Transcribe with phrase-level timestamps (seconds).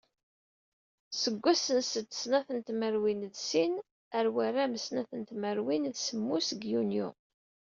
[1.21, 3.73] Seg wass n sed snat n tmerwin d sin
[4.17, 7.07] ar waram snat n tmerwin d semmus deg yunyu.